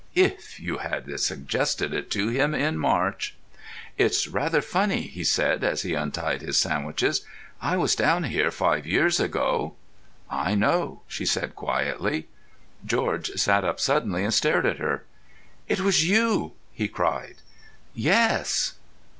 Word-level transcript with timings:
(If 0.15 0.59
you 0.59 0.79
had 0.79 1.19
suggested 1.19 1.93
it 1.93 2.09
to 2.09 2.29
him 2.29 2.55
in 2.55 2.79
March!) 2.79 3.35
"It's 3.99 4.27
rather 4.27 4.59
funny," 4.59 5.01
he 5.03 5.23
said, 5.23 5.63
as 5.63 5.83
he 5.83 5.93
untied 5.93 6.41
his 6.41 6.57
sandwiches—"I 6.57 7.77
was 7.77 7.93
down 7.95 8.23
here 8.23 8.49
five 8.49 8.87
years 8.87 9.19
ago——" 9.19 9.75
"I 10.27 10.55
know," 10.55 11.03
she 11.07 11.27
said 11.27 11.53
quietly. 11.53 12.27
George 12.83 13.33
sat 13.35 13.63
up 13.63 13.79
suddenly 13.79 14.23
and 14.23 14.33
stared 14.33 14.65
at 14.65 14.79
her. 14.79 15.03
"It 15.67 15.81
was 15.81 16.09
you!" 16.09 16.53
he 16.73 16.87
cried. 16.87 17.35
"Yes." 17.93 18.73